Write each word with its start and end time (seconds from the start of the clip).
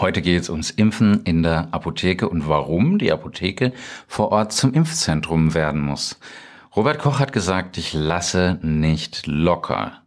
Heute 0.00 0.22
geht 0.22 0.40
es 0.40 0.48
ums 0.48 0.70
Impfen 0.70 1.24
in 1.24 1.42
der 1.42 1.68
Apotheke 1.72 2.26
und 2.26 2.48
warum 2.48 2.98
die 2.98 3.12
Apotheke 3.12 3.74
vor 4.08 4.32
Ort 4.32 4.50
zum 4.50 4.72
Impfzentrum 4.72 5.52
werden 5.52 5.82
muss. 5.82 6.18
Robert 6.74 6.98
Koch 6.98 7.18
hat 7.18 7.34
gesagt, 7.34 7.76
ich 7.76 7.92
lasse 7.92 8.58
nicht 8.62 9.26
locker. 9.26 10.00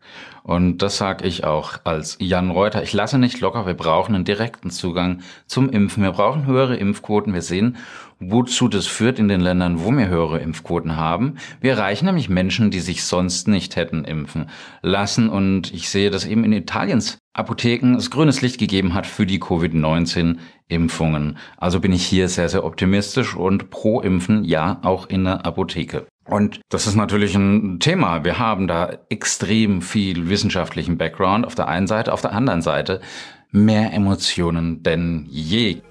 Und 0.43 0.79
das 0.79 0.97
sage 0.97 1.25
ich 1.25 1.45
auch 1.45 1.79
als 1.85 2.17
Jan 2.19 2.51
Reuter. 2.51 2.83
Ich 2.83 2.91
lasse 2.91 3.17
nicht 3.17 3.39
locker. 3.39 3.65
Wir 3.65 3.75
brauchen 3.75 4.13
einen 4.13 4.25
direkten 4.25 4.71
Zugang 4.71 5.21
zum 5.47 5.69
Impfen. 5.69 6.03
Wir 6.03 6.11
brauchen 6.11 6.45
höhere 6.45 6.75
Impfquoten. 6.75 7.33
Wir 7.33 7.41
sehen, 7.41 7.77
wozu 8.19 8.67
das 8.67 8.85
führt 8.85 9.19
in 9.19 9.29
den 9.29 9.39
Ländern, 9.39 9.83
wo 9.83 9.91
wir 9.91 10.09
höhere 10.09 10.39
Impfquoten 10.39 10.97
haben. 10.97 11.35
Wir 11.61 11.71
erreichen 11.71 12.05
nämlich 12.05 12.27
Menschen, 12.27 12.71
die 12.71 12.81
sich 12.81 13.05
sonst 13.05 13.47
nicht 13.47 13.77
hätten 13.77 14.03
impfen 14.03 14.49
lassen. 14.81 15.29
Und 15.29 15.73
ich 15.73 15.89
sehe, 15.89 16.09
dass 16.09 16.25
eben 16.25 16.43
in 16.43 16.51
Italiens 16.51 17.19
Apotheken 17.33 17.95
es 17.95 18.11
grünes 18.11 18.41
Licht 18.41 18.59
gegeben 18.59 18.93
hat 18.93 19.07
für 19.07 19.25
die 19.25 19.39
Covid-19-Impfungen. 19.39 21.37
Also 21.57 21.79
bin 21.79 21.93
ich 21.93 22.05
hier 22.05 22.27
sehr, 22.27 22.49
sehr 22.49 22.65
optimistisch 22.65 23.33
und 23.33 23.69
pro 23.69 24.01
Impfen, 24.01 24.43
ja, 24.43 24.79
auch 24.83 25.07
in 25.07 25.23
der 25.23 25.45
Apotheke. 25.45 26.05
Und 26.25 26.61
das 26.69 26.87
ist 26.87 26.95
natürlich 26.95 27.35
ein 27.35 27.79
Thema. 27.79 28.23
Wir 28.23 28.39
haben 28.39 28.67
da 28.67 28.97
extrem 29.09 29.81
viel 29.81 30.29
wissenschaftlichen 30.29 30.97
Background 30.97 31.45
auf 31.45 31.55
der 31.55 31.67
einen 31.67 31.87
Seite, 31.87 32.13
auf 32.13 32.21
der 32.21 32.31
anderen 32.31 32.61
Seite 32.61 33.01
mehr 33.51 33.93
Emotionen 33.93 34.83
denn 34.83 35.27
je. 35.29 35.81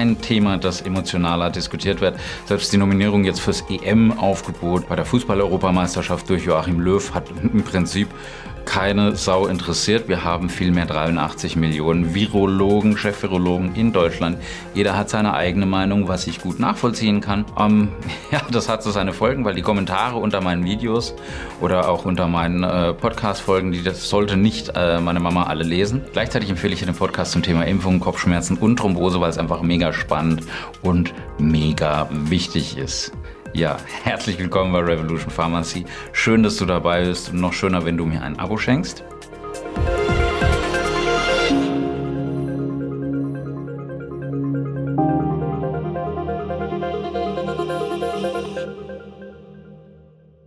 Kein 0.00 0.18
Thema, 0.22 0.56
das 0.56 0.80
emotionaler 0.80 1.50
diskutiert 1.50 2.00
wird. 2.00 2.18
Selbst 2.46 2.72
die 2.72 2.78
Nominierung 2.78 3.24
jetzt 3.24 3.40
fürs 3.40 3.62
EM-Aufgebot 3.68 4.88
bei 4.88 4.96
der 4.96 5.04
Fußball-Europameisterschaft 5.04 6.26
durch 6.30 6.46
Joachim 6.46 6.80
Löw 6.80 7.12
hat 7.12 7.24
im 7.42 7.62
Prinzip 7.62 8.08
keine 8.64 9.16
Sau 9.16 9.46
interessiert. 9.46 10.08
Wir 10.08 10.24
haben 10.24 10.48
vielmehr 10.48 10.86
83 10.86 11.56
Millionen 11.56 12.14
Virologen, 12.14 12.96
Chefvirologen 12.96 13.74
in 13.74 13.92
Deutschland. 13.92 14.38
Jeder 14.74 14.96
hat 14.96 15.10
seine 15.10 15.34
eigene 15.34 15.66
Meinung, 15.66 16.08
was 16.08 16.26
ich 16.26 16.40
gut 16.40 16.58
nachvollziehen 16.58 17.20
kann. 17.20 17.44
Ähm, 17.58 17.88
ja, 18.30 18.40
das 18.50 18.68
hat 18.68 18.82
so 18.82 18.90
seine 18.90 19.12
Folgen, 19.12 19.44
weil 19.44 19.54
die 19.54 19.62
Kommentare 19.62 20.16
unter 20.16 20.40
meinen 20.40 20.64
Videos 20.64 21.14
oder 21.60 21.88
auch 21.88 22.04
unter 22.04 22.28
meinen 22.28 22.62
äh, 22.62 22.92
Podcast-Folgen, 22.92 23.72
die 23.72 23.82
das 23.82 24.08
sollte 24.08 24.36
nicht 24.36 24.72
äh, 24.74 25.00
meine 25.00 25.20
Mama 25.20 25.44
alle 25.44 25.64
lesen. 25.64 26.02
Gleichzeitig 26.12 26.50
empfehle 26.50 26.74
ich 26.74 26.84
den 26.84 26.94
Podcast 26.94 27.32
zum 27.32 27.42
Thema 27.42 27.66
Impfungen, 27.66 28.00
Kopfschmerzen 28.00 28.56
und 28.56 28.78
Thrombose, 28.78 29.20
weil 29.20 29.30
es 29.30 29.38
einfach 29.38 29.62
mega 29.62 29.92
spannend 29.92 30.42
und 30.82 31.12
mega 31.38 32.08
wichtig 32.10 32.76
ist. 32.76 33.12
Ja, 33.52 33.78
herzlich 34.04 34.38
willkommen 34.38 34.72
bei 34.72 34.78
Revolution 34.78 35.28
Pharmacy. 35.28 35.84
Schön, 36.12 36.44
dass 36.44 36.56
du 36.56 36.66
dabei 36.66 37.04
bist 37.04 37.30
und 37.30 37.40
noch 37.40 37.52
schöner, 37.52 37.84
wenn 37.84 37.96
du 37.96 38.06
mir 38.06 38.22
ein 38.22 38.38
Abo 38.38 38.56
schenkst. 38.56 39.02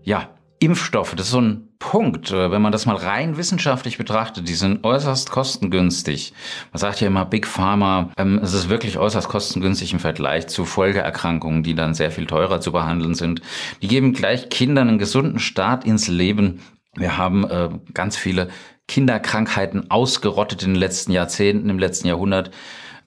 Ja, 0.03 0.29
Impfstoffe, 0.59 1.15
das 1.15 1.25
ist 1.25 1.31
so 1.33 1.41
ein 1.41 1.72
Punkt, 1.93 2.31
äh, 2.31 2.49
wenn 2.49 2.63
man 2.63 2.71
das 2.71 2.87
mal 2.87 2.95
rein 2.95 3.37
wissenschaftlich 3.37 3.99
betrachtet, 3.99 4.49
die 4.49 4.55
sind 4.55 4.83
äußerst 4.83 5.29
kostengünstig. 5.29 6.33
Man 6.71 6.79
sagt 6.79 7.01
ja 7.01 7.05
immer 7.05 7.23
Big 7.23 7.45
Pharma, 7.45 8.09
ähm, 8.17 8.39
es 8.41 8.55
ist 8.55 8.67
wirklich 8.67 8.97
äußerst 8.97 9.27
kostengünstig 9.27 9.93
im 9.93 9.99
Vergleich 9.99 10.47
zu 10.47 10.65
Folgeerkrankungen, 10.65 11.61
die 11.61 11.75
dann 11.75 11.93
sehr 11.93 12.09
viel 12.09 12.25
teurer 12.25 12.61
zu 12.61 12.71
behandeln 12.71 13.13
sind. 13.13 13.43
Die 13.83 13.87
geben 13.87 14.13
gleich 14.13 14.49
Kindern 14.49 14.89
einen 14.89 14.97
gesunden 14.97 15.37
Start 15.37 15.85
ins 15.85 16.07
Leben. 16.07 16.61
Wir 16.95 17.19
haben 17.19 17.43
äh, 17.43 17.69
ganz 17.93 18.17
viele 18.17 18.49
Kinderkrankheiten 18.87 19.91
ausgerottet 19.91 20.63
in 20.63 20.69
den 20.69 20.79
letzten 20.79 21.11
Jahrzehnten, 21.11 21.69
im 21.69 21.77
letzten 21.77 22.07
Jahrhundert. 22.07 22.49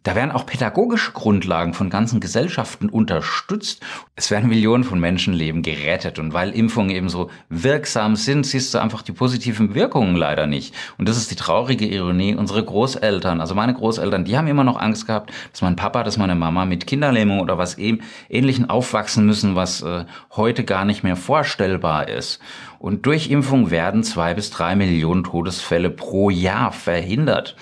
Da 0.06 0.15
werden 0.15 0.31
auch 0.31 0.47
pädagogische 0.47 1.11
Grundlagen 1.11 1.75
von 1.75 1.91
ganzen 1.91 2.21
Gesellschaften 2.21 2.89
unterstützt. 2.89 3.84
Es 4.15 4.31
werden 4.31 4.49
Millionen 4.49 4.84
von 4.84 5.00
Menschenleben 5.00 5.62
gerettet. 5.62 6.21
Und 6.21 6.33
weil 6.33 6.53
Impfungen 6.53 6.91
eben 6.91 7.09
so 7.09 7.28
wirksam 7.49 8.15
sind, 8.15 8.47
siehst 8.47 8.72
du 8.72 8.78
einfach 8.78 9.03
die 9.03 9.11
positiven 9.11 9.75
Wirkungen 9.75 10.15
leider 10.15 10.47
nicht. 10.47 10.72
Und 10.97 11.09
das 11.09 11.17
ist 11.17 11.33
die 11.33 11.34
traurige 11.34 11.87
Ironie. 11.87 12.37
Unsere 12.37 12.65
Großeltern, 12.65 13.41
also 13.41 13.56
meine 13.56 13.75
Großeltern, 13.75 14.25
die 14.25 14.39
haben 14.39 14.47
immer 14.47 14.62
noch 14.62 14.78
Angst 14.78 15.09
gehabt, 15.09 15.33
dass 15.50 15.62
mein 15.62 15.75
Papa, 15.75 16.05
dass 16.05 16.19
meine 16.19 16.37
Mama 16.37 16.67
mit 16.67 16.87
Kinderlähmung 16.87 17.41
oder 17.41 17.59
was 17.59 17.77
eben 17.77 17.99
Ähnlichen 18.28 18.71
aufwachsen 18.71 19.27
müssen, 19.27 19.56
was 19.56 19.83
äh, 19.83 20.05
heute 20.37 20.62
gar 20.62 20.84
nicht 20.84 21.03
mehr 21.03 21.17
vorstellbar 21.17 22.06
ist. 22.06 22.38
Und 22.78 23.06
durch 23.06 23.28
Impfung 23.28 23.73
werden 23.73 24.05
zwei 24.05 24.34
bis 24.34 24.50
drei 24.50 24.77
Millionen 24.77 25.25
Todesfälle 25.25 25.91
pro 25.91 26.31
Jahr 26.31 26.71
verhindert. 26.71 27.56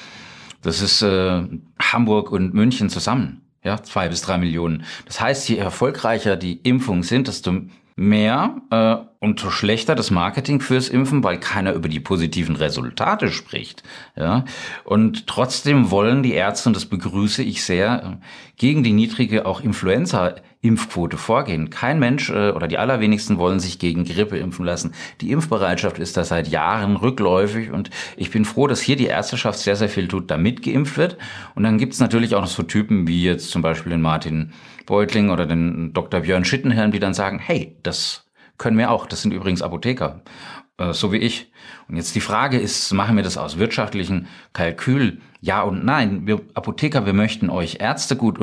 Das 0.65 0.81
ist 0.81 1.03
äh, 1.03 1.43
Hamburg 1.79 2.33
und 2.33 2.55
München 2.55 2.89
zusammen. 2.91 3.43
Ja, 3.63 3.83
zwei 3.83 4.09
bis 4.09 4.23
drei 4.23 4.39
Millionen. 4.39 4.85
Das 5.07 5.21
heißt, 5.21 5.49
je 5.49 5.57
erfolgreicher 5.57 6.37
die 6.37 6.59
Impfungen 6.59 7.03
sind, 7.03 7.29
desto 7.29 7.53
mehr 7.97 8.57
äh, 8.71 8.97
und 9.25 9.41
so 9.41 9.51
schlechter 9.51 9.95
das 9.95 10.11
Marketing 10.11 10.61
fürs 10.61 10.91
Impfen, 10.91 11.25
weil 11.25 11.41
keiner 11.41 11.73
über 11.73 11.89
die 11.89 11.99
positiven 11.99 12.57
Resultate 12.57 13.31
spricht. 13.31 13.83
Ja? 14.17 14.45
Und 14.85 15.27
trotzdem 15.27 15.91
wollen 15.91 16.23
die 16.23 16.35
Ärzte, 16.35 16.69
und 16.69 16.77
das 16.77 16.85
begrüße 16.85 17.43
ich 17.43 17.65
sehr, 17.65 18.19
gegen 18.59 18.85
die 18.85 18.93
niedrige 18.93 19.47
auch 19.47 19.63
Influenza-Impfquote 19.63 21.17
vorgehen. 21.17 21.71
Kein 21.71 21.99
Mensch 21.99 22.29
äh, 22.29 22.51
oder 22.51 22.69
die 22.69 22.77
allerwenigsten 22.77 23.39
wollen 23.39 23.61
sich 23.61 23.79
gegen 23.79 24.05
Grippe 24.05 24.37
impfen 24.37 24.67
lassen. 24.67 24.93
Die 25.23 25.33
Impfbereitschaft 25.33 25.99
ist 25.99 26.19
da 26.19 26.25
seit 26.25 26.47
Jahren 26.49 26.97
rückläufig 26.97 27.71
und 27.71 27.89
ich 28.19 28.31
bin 28.31 28.45
froh, 28.45 28.67
dass 28.67 28.83
hier 28.83 28.97
die 28.97 29.07
Ärzteschaft 29.07 29.59
sehr, 29.59 29.75
sehr 29.75 29.89
viel 29.89 30.07
tut, 30.07 30.31
damit 30.31 30.63
geimpft 30.63 30.99
wird. 30.99 31.17
Und 31.55 31.63
dann 31.63 31.79
gibt 31.79 31.95
es 31.95 32.01
natürlich 32.01 32.35
auch 32.35 32.43
noch 32.43 32.49
so 32.49 32.63
Typen 32.63 33.09
wie 33.09 33.25
jetzt 33.25 33.51
zum 33.51 33.63
Beispiel 33.63 33.91
den 33.91 34.03
Martin 34.03 34.53
Beutling 34.85 35.31
oder 35.31 35.47
den 35.47 35.95
Dr. 35.95 36.21
Björn 36.21 36.45
Schittenhelm, 36.45 36.93
die 36.93 37.01
dann 37.01 37.15
sagen, 37.15 37.39
hey, 37.39 37.75
das 37.83 38.24
können 38.65 38.79
wir 38.79 38.91
auch. 38.91 39.05
Das 39.05 39.21
sind 39.21 39.35
übrigens 39.35 39.61
Apotheker, 39.61 40.23
äh, 40.79 40.95
so 40.95 41.13
wie 41.13 41.19
ich. 41.19 41.53
Und 41.87 41.97
jetzt 41.97 42.15
die 42.15 42.23
Frage 42.23 42.59
ist, 42.59 42.91
machen 42.95 43.15
wir 43.15 43.23
das 43.23 43.37
aus 43.37 43.59
wirtschaftlichen 43.59 44.27
Kalkül? 44.55 45.21
Ja 45.43 45.61
und 45.61 45.85
nein. 45.85 46.27
Wir 46.27 46.41
Apotheker, 46.55 47.05
wir 47.05 47.13
möchten 47.13 47.51
euch 47.51 47.77
Ärzte 47.81 48.17
gut 48.17 48.39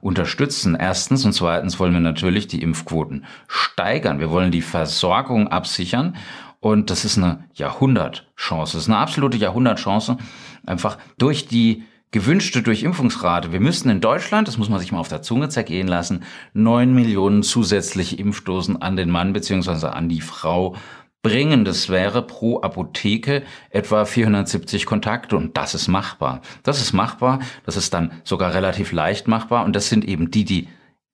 unterstützen. 0.00 0.78
Erstens 0.80 1.26
und 1.26 1.34
zweitens 1.34 1.78
wollen 1.78 1.92
wir 1.92 2.00
natürlich 2.00 2.46
die 2.46 2.62
Impfquoten 2.62 3.26
steigern. 3.48 4.18
Wir 4.18 4.30
wollen 4.30 4.50
die 4.50 4.62
Versorgung 4.62 5.48
absichern. 5.48 6.16
Und 6.60 6.88
das 6.88 7.04
ist 7.04 7.18
eine 7.18 7.44
Jahrhundertchance. 7.52 8.72
Das 8.72 8.84
ist 8.84 8.88
eine 8.88 8.96
absolute 8.96 9.36
Jahrhundertchance. 9.36 10.16
Einfach 10.64 10.96
durch 11.18 11.48
die 11.48 11.84
gewünschte 12.16 12.62
Durchimpfungsrate. 12.62 13.52
Wir 13.52 13.60
müssten 13.60 13.90
in 13.90 14.00
Deutschland, 14.00 14.48
das 14.48 14.56
muss 14.56 14.70
man 14.70 14.80
sich 14.80 14.90
mal 14.90 15.00
auf 15.00 15.08
der 15.08 15.20
Zunge 15.20 15.50
zergehen 15.50 15.86
lassen, 15.86 16.24
neun 16.54 16.94
Millionen 16.94 17.42
zusätzliche 17.42 18.16
Impfdosen 18.16 18.80
an 18.80 18.96
den 18.96 19.10
Mann 19.10 19.34
bzw. 19.34 19.88
an 19.88 20.08
die 20.08 20.22
Frau 20.22 20.76
bringen. 21.20 21.66
Das 21.66 21.90
wäre 21.90 22.22
pro 22.22 22.62
Apotheke 22.62 23.42
etwa 23.68 24.06
470 24.06 24.86
Kontakte 24.86 25.36
und 25.36 25.58
das 25.58 25.74
ist 25.74 25.88
machbar. 25.88 26.40
Das 26.62 26.80
ist 26.80 26.94
machbar, 26.94 27.40
das 27.66 27.76
ist 27.76 27.92
dann 27.92 28.12
sogar 28.24 28.54
relativ 28.54 28.92
leicht 28.92 29.28
machbar 29.28 29.66
und 29.66 29.76
das 29.76 29.90
sind 29.90 30.02
eben 30.06 30.30
die, 30.30 30.46
die 30.46 30.68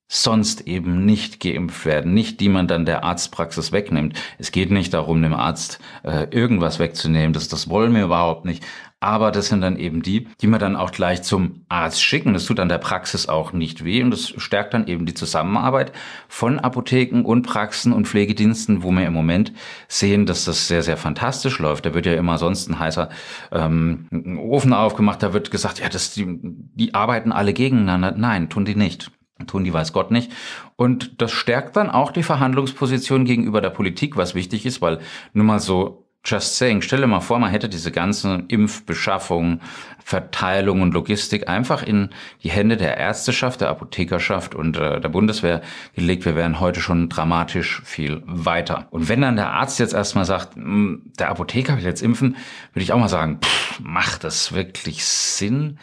sonst 0.06 0.68
eben 0.68 1.04
nicht 1.04 1.40
geimpft 1.40 1.84
werden, 1.84 2.14
nicht 2.14 2.38
die 2.38 2.48
man 2.48 2.68
dann 2.68 2.84
der 2.84 3.02
Arztpraxis 3.02 3.72
wegnimmt. 3.72 4.16
Es 4.38 4.52
geht 4.52 4.70
nicht 4.70 4.94
darum, 4.94 5.20
dem 5.20 5.34
Arzt 5.34 5.80
äh, 6.04 6.28
irgendwas 6.30 6.78
wegzunehmen, 6.78 7.32
das, 7.32 7.48
das 7.48 7.68
wollen 7.68 7.92
wir 7.92 8.04
überhaupt 8.04 8.44
nicht. 8.44 8.62
Aber 9.02 9.32
das 9.32 9.48
sind 9.48 9.62
dann 9.62 9.76
eben 9.76 10.00
die, 10.02 10.28
die 10.40 10.46
man 10.46 10.60
dann 10.60 10.76
auch 10.76 10.92
gleich 10.92 11.24
zum 11.24 11.64
Arzt 11.68 12.00
schicken. 12.02 12.34
Das 12.34 12.44
tut 12.44 12.60
dann 12.60 12.68
der 12.68 12.78
Praxis 12.78 13.28
auch 13.28 13.52
nicht 13.52 13.84
weh 13.84 14.00
und 14.00 14.12
das 14.12 14.28
stärkt 14.36 14.74
dann 14.74 14.86
eben 14.86 15.06
die 15.06 15.14
Zusammenarbeit 15.14 15.90
von 16.28 16.60
Apotheken 16.60 17.22
und 17.24 17.42
Praxen 17.42 17.92
und 17.92 18.06
Pflegediensten, 18.06 18.84
wo 18.84 18.92
wir 18.92 19.04
im 19.04 19.12
Moment 19.12 19.52
sehen, 19.88 20.24
dass 20.24 20.44
das 20.44 20.68
sehr, 20.68 20.84
sehr 20.84 20.96
fantastisch 20.96 21.58
läuft. 21.58 21.84
Da 21.84 21.94
wird 21.94 22.06
ja 22.06 22.14
immer 22.14 22.38
sonst 22.38 22.70
ein 22.70 22.78
heißer 22.78 23.08
ähm, 23.50 24.06
Ofen 24.38 24.72
aufgemacht, 24.72 25.20
da 25.20 25.32
wird 25.32 25.50
gesagt, 25.50 25.80
ja, 25.80 25.88
das, 25.88 26.14
die, 26.14 26.38
die 26.40 26.94
arbeiten 26.94 27.32
alle 27.32 27.54
gegeneinander. 27.54 28.12
Nein, 28.16 28.50
tun 28.50 28.64
die 28.64 28.76
nicht 28.76 29.10
tun 29.46 29.64
die 29.64 29.72
weiß 29.72 29.92
Gott 29.92 30.12
nicht. 30.12 30.30
Und 30.76 31.20
das 31.20 31.32
stärkt 31.32 31.76
dann 31.76 31.90
auch 31.90 32.12
die 32.12 32.22
Verhandlungsposition 32.22 33.24
gegenüber 33.24 33.60
der 33.60 33.70
Politik, 33.70 34.16
was 34.16 34.36
wichtig 34.36 34.66
ist, 34.66 34.80
weil 34.80 35.00
nur 35.32 35.44
mal 35.44 35.58
so 35.58 36.01
Just 36.24 36.56
saying, 36.56 36.82
stell 36.82 37.00
dir 37.00 37.08
mal 37.08 37.20
vor, 37.20 37.40
man 37.40 37.50
hätte 37.50 37.68
diese 37.68 37.90
ganze 37.90 38.44
Impfbeschaffung, 38.46 39.60
Verteilung 40.04 40.80
und 40.80 40.94
Logistik 40.94 41.48
einfach 41.48 41.82
in 41.82 42.10
die 42.44 42.50
Hände 42.50 42.76
der 42.76 42.96
Ärzteschaft, 42.96 43.60
der 43.60 43.70
Apothekerschaft 43.70 44.54
und 44.54 44.76
äh, 44.76 45.00
der 45.00 45.08
Bundeswehr 45.08 45.62
gelegt. 45.94 46.24
Wir 46.24 46.36
wären 46.36 46.60
heute 46.60 46.80
schon 46.80 47.08
dramatisch 47.08 47.82
viel 47.84 48.22
weiter. 48.24 48.86
Und 48.90 49.08
wenn 49.08 49.20
dann 49.20 49.34
der 49.34 49.50
Arzt 49.50 49.80
jetzt 49.80 49.94
erstmal 49.94 50.24
sagt, 50.24 50.54
hm, 50.54 51.02
der 51.18 51.30
Apotheker 51.30 51.76
will 51.76 51.84
jetzt 51.84 52.02
impfen, 52.02 52.36
würde 52.72 52.84
ich 52.84 52.92
auch 52.92 53.00
mal 53.00 53.08
sagen, 53.08 53.40
pff, 53.42 53.80
macht 53.80 54.22
das 54.22 54.52
wirklich 54.52 55.04
Sinn? 55.04 55.78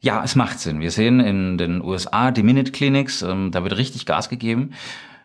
ja, 0.00 0.22
es 0.24 0.34
macht 0.34 0.60
Sinn. 0.60 0.80
Wir 0.80 0.90
sehen 0.90 1.20
in 1.20 1.58
den 1.58 1.82
USA 1.82 2.30
die 2.30 2.42
Minute 2.42 2.72
Clinics, 2.72 3.22
ähm, 3.22 3.50
da 3.50 3.62
wird 3.62 3.76
richtig 3.76 4.06
Gas 4.06 4.28
gegeben. 4.28 4.72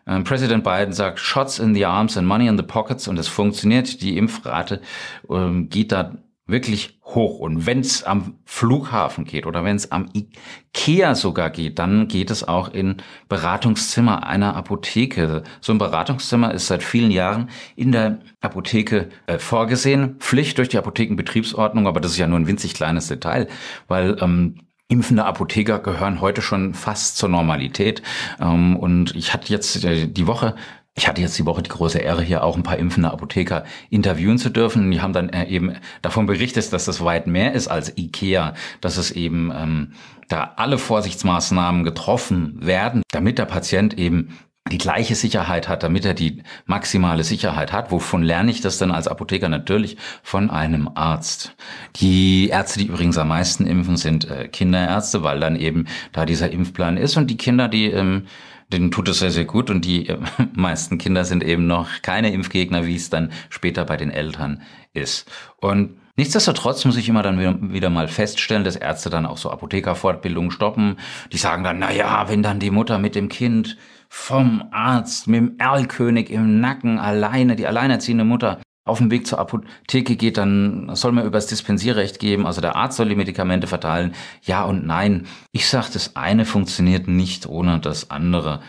Ähm, 0.06 0.24
Präsident 0.24 0.64
Biden 0.64 0.92
sagt 0.92 1.18
Shots 1.18 1.58
in 1.58 1.74
the 1.74 1.84
arms 1.84 2.16
and 2.16 2.26
money 2.26 2.46
in 2.46 2.56
the 2.56 2.62
pockets 2.62 3.08
und 3.08 3.18
es 3.18 3.28
funktioniert. 3.28 4.02
Die 4.02 4.16
Impfrate 4.16 4.80
ähm, 5.28 5.68
geht 5.68 5.92
da 5.92 6.16
wirklich 6.46 7.00
hoch. 7.04 7.40
Und 7.40 7.66
wenn 7.66 7.80
es 7.80 8.04
am 8.04 8.38
Flughafen 8.44 9.24
geht 9.24 9.46
oder 9.46 9.64
wenn 9.64 9.76
es 9.76 9.90
am 9.90 10.08
Ikea 10.12 11.14
sogar 11.14 11.50
geht, 11.50 11.78
dann 11.78 12.08
geht 12.08 12.30
es 12.30 12.46
auch 12.46 12.72
in 12.72 12.96
Beratungszimmer 13.28 14.26
einer 14.26 14.54
Apotheke. 14.54 15.42
So 15.60 15.72
ein 15.72 15.78
Beratungszimmer 15.78 16.54
ist 16.54 16.68
seit 16.68 16.82
vielen 16.82 17.10
Jahren 17.10 17.50
in 17.74 17.90
der 17.90 18.20
Apotheke 18.40 19.08
äh, 19.26 19.38
vorgesehen. 19.38 20.16
Pflicht 20.18 20.58
durch 20.58 20.68
die 20.68 20.78
Apothekenbetriebsordnung, 20.78 21.86
aber 21.86 22.00
das 22.00 22.12
ist 22.12 22.18
ja 22.18 22.28
nur 22.28 22.38
ein 22.38 22.46
winzig 22.46 22.74
kleines 22.74 23.08
Detail, 23.08 23.48
weil 23.88 24.16
ähm, 24.20 24.60
Impfende 24.88 25.24
Apotheker 25.24 25.80
gehören 25.80 26.20
heute 26.20 26.42
schon 26.42 26.74
fast 26.74 27.16
zur 27.16 27.28
Normalität. 27.28 28.02
Ähm, 28.40 28.76
und 28.76 29.14
ich 29.16 29.32
hatte 29.32 29.52
jetzt 29.52 29.84
äh, 29.84 30.06
die 30.06 30.26
Woche 30.26 30.54
ich 30.98 31.06
hatte 31.06 31.20
jetzt 31.20 31.38
die 31.38 31.44
Woche 31.44 31.62
die 31.62 31.68
große 31.68 31.98
Ehre, 31.98 32.22
hier 32.22 32.42
auch 32.42 32.56
ein 32.56 32.62
paar 32.62 32.78
impfende 32.78 33.10
Apotheker 33.10 33.64
interviewen 33.90 34.38
zu 34.38 34.48
dürfen. 34.48 34.90
Die 34.90 35.02
haben 35.02 35.12
dann 35.12 35.28
äh, 35.28 35.44
eben 35.44 35.76
davon 36.00 36.24
berichtet, 36.24 36.72
dass 36.72 36.86
das 36.86 37.04
weit 37.04 37.26
mehr 37.26 37.52
ist 37.52 37.68
als 37.68 37.96
IKEA, 37.98 38.54
dass 38.80 38.96
es 38.96 39.10
eben 39.10 39.52
ähm, 39.54 39.92
da 40.28 40.54
alle 40.56 40.78
Vorsichtsmaßnahmen 40.78 41.84
getroffen 41.84 42.56
werden, 42.64 43.02
damit 43.12 43.38
der 43.38 43.44
Patient 43.44 43.98
eben 43.98 44.38
die 44.70 44.78
gleiche 44.78 45.14
Sicherheit 45.14 45.68
hat, 45.68 45.82
damit 45.82 46.04
er 46.04 46.14
die 46.14 46.42
maximale 46.66 47.24
Sicherheit 47.24 47.72
hat. 47.72 47.90
Wovon 47.90 48.22
lerne 48.22 48.50
ich 48.50 48.60
das 48.60 48.78
denn 48.78 48.90
als 48.90 49.08
Apotheker? 49.08 49.48
Natürlich 49.48 49.96
von 50.22 50.50
einem 50.50 50.90
Arzt. 50.94 51.54
Die 51.96 52.48
Ärzte, 52.48 52.80
die 52.80 52.86
übrigens 52.86 53.18
am 53.18 53.28
meisten 53.28 53.66
impfen, 53.66 53.96
sind 53.96 54.28
äh, 54.30 54.48
Kinderärzte, 54.48 55.22
weil 55.22 55.40
dann 55.40 55.56
eben 55.56 55.86
da 56.12 56.26
dieser 56.26 56.50
Impfplan 56.50 56.96
ist 56.96 57.16
und 57.16 57.28
die 57.28 57.36
Kinder, 57.36 57.68
die 57.68 57.86
ähm, 57.86 58.26
denen 58.72 58.90
tut 58.90 59.08
es 59.08 59.20
sehr, 59.20 59.30
sehr 59.30 59.44
gut 59.44 59.70
und 59.70 59.84
die 59.84 60.08
äh, 60.08 60.18
meisten 60.54 60.98
Kinder 60.98 61.24
sind 61.24 61.44
eben 61.44 61.66
noch 61.66 61.88
keine 62.02 62.32
Impfgegner, 62.32 62.86
wie 62.86 62.96
es 62.96 63.10
dann 63.10 63.32
später 63.48 63.84
bei 63.84 63.96
den 63.96 64.10
Eltern 64.10 64.62
ist. 64.92 65.30
Und 65.60 65.98
Nichtsdestotrotz 66.16 66.84
muss 66.86 66.96
ich 66.96 67.08
immer 67.08 67.22
dann 67.22 67.72
wieder 67.72 67.90
mal 67.90 68.08
feststellen, 68.08 68.64
dass 68.64 68.76
Ärzte 68.76 69.10
dann 69.10 69.26
auch 69.26 69.36
so 69.36 69.50
Apothekerfortbildungen 69.50 70.50
stoppen. 70.50 70.96
Die 71.32 71.36
sagen 71.36 71.62
dann, 71.62 71.78
na 71.78 71.92
ja, 71.92 72.28
wenn 72.28 72.42
dann 72.42 72.58
die 72.58 72.70
Mutter 72.70 72.98
mit 72.98 73.14
dem 73.14 73.28
Kind 73.28 73.76
vom 74.08 74.64
Arzt 74.70 75.26
mit 75.26 75.38
dem 75.38 75.58
Erlkönig 75.58 76.30
im 76.30 76.60
Nacken 76.60 76.98
alleine, 76.98 77.56
die 77.56 77.66
alleinerziehende 77.66 78.24
Mutter 78.24 78.60
auf 78.86 78.98
dem 78.98 79.10
Weg 79.10 79.26
zur 79.26 79.40
Apotheke 79.40 80.16
geht, 80.16 80.38
dann 80.38 80.94
soll 80.94 81.12
man 81.12 81.26
übers 81.26 81.48
Dispensierrecht 81.48 82.20
geben, 82.20 82.46
also 82.46 82.60
der 82.60 82.76
Arzt 82.76 82.96
soll 82.96 83.08
die 83.08 83.16
Medikamente 83.16 83.66
verteilen. 83.66 84.14
Ja 84.42 84.62
und 84.62 84.86
nein. 84.86 85.26
Ich 85.52 85.68
sage, 85.68 85.88
das 85.92 86.14
eine 86.14 86.44
funktioniert 86.44 87.08
nicht 87.08 87.46
ohne 87.46 87.80
das 87.80 88.10
andere. 88.10 88.60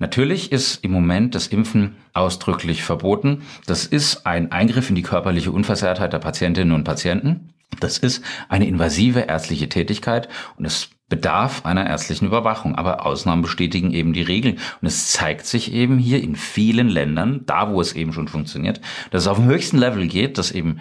Natürlich 0.00 0.50
ist 0.50 0.82
im 0.82 0.92
Moment 0.92 1.34
das 1.34 1.46
Impfen 1.46 1.96
ausdrücklich 2.14 2.82
verboten. 2.82 3.42
Das 3.66 3.84
ist 3.84 4.26
ein 4.26 4.50
Eingriff 4.50 4.88
in 4.88 4.96
die 4.96 5.02
körperliche 5.02 5.52
Unversehrtheit 5.52 6.14
der 6.14 6.18
Patientinnen 6.18 6.74
und 6.74 6.84
Patienten. 6.84 7.50
Das 7.80 7.98
ist 7.98 8.24
eine 8.48 8.66
invasive 8.66 9.20
ärztliche 9.20 9.68
Tätigkeit 9.68 10.28
und 10.56 10.64
es 10.64 10.88
bedarf 11.10 11.66
einer 11.66 11.86
ärztlichen 11.86 12.26
Überwachung. 12.26 12.76
Aber 12.76 13.04
Ausnahmen 13.04 13.42
bestätigen 13.42 13.92
eben 13.92 14.14
die 14.14 14.22
Regel. 14.22 14.56
Und 14.80 14.88
es 14.88 15.12
zeigt 15.12 15.44
sich 15.44 15.72
eben 15.72 15.98
hier 15.98 16.22
in 16.22 16.34
vielen 16.34 16.88
Ländern, 16.88 17.42
da 17.44 17.70
wo 17.70 17.80
es 17.80 17.92
eben 17.92 18.14
schon 18.14 18.28
funktioniert, 18.28 18.80
dass 19.10 19.22
es 19.22 19.28
auf 19.28 19.36
dem 19.36 19.46
höchsten 19.46 19.76
Level 19.76 20.08
geht, 20.08 20.38
dass 20.38 20.50
eben 20.50 20.80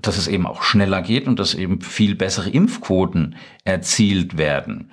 dass 0.00 0.16
es 0.16 0.26
eben 0.26 0.46
auch 0.46 0.62
schneller 0.62 1.02
geht 1.02 1.28
und 1.28 1.38
dass 1.38 1.54
eben 1.54 1.80
viel 1.80 2.14
bessere 2.14 2.50
Impfquoten 2.50 3.36
erzielt 3.64 4.36
werden. 4.36 4.90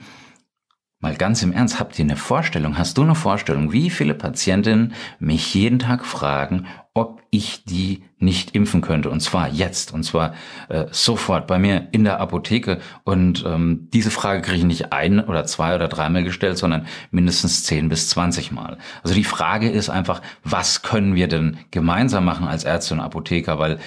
Mal 1.01 1.16
ganz 1.16 1.42
im 1.44 1.54
Ernst, 1.54 1.80
habt 1.80 1.98
ihr 1.98 2.04
eine 2.04 2.18
Vorstellung? 2.18 2.78
Hast 2.78 2.98
du 2.98 3.04
eine 3.04 3.16
Vorstellung, 3.16 3.72
wie 3.72 3.90
viele 3.90 4.13
Patientinnen 4.13 4.94
mich 5.18 5.54
jeden 5.54 5.80
Tag 5.80 6.06
fragen, 6.06 6.66
ob 6.94 7.22
ich 7.31 7.63
die 7.63 8.04
nicht 8.18 8.54
impfen 8.54 8.81
könnte? 8.81 9.10
Und 9.10 9.22
zwar 9.22 9.48
jetzt, 9.48 9.94
und 9.94 10.04
zwar 10.04 10.34
äh, 10.68 10.88
sofort 10.92 11.48
bei 11.48 11.57
mir 11.57 11.88
in 11.94 12.04
der 12.04 12.19
Apotheke. 12.19 12.80
Und 13.06 13.46
ähm, 13.48 13.88
diese 13.94 14.12
Frage 14.12 14.42
kriege 14.42 14.57
ich 14.57 14.66
nicht 14.66 14.92
ein 14.92 15.22
oder 15.22 15.46
zwei 15.46 15.74
oder 15.74 15.88
dreimal 15.88 16.25
gestellt, 16.25 16.57
sondern 16.57 16.86
mindestens 17.12 17.63
zehn 17.63 17.88
bis 17.88 18.10
zwanzig 18.10 18.52
Mal. 18.52 18.78
Also 19.02 19.16
die 19.16 19.24
Frage 19.24 19.69
ist 19.69 19.90
einfach, 19.90 20.22
was 20.44 20.81
können 20.81 21.16
wir 21.16 21.30
denn 21.30 21.60
gemeinsam 21.72 22.25
machen 22.25 22.45
als 22.45 22.66
Ärzte 22.66 22.94
und 22.95 23.00
Apotheker? 23.00 23.57
Weil 23.57 23.80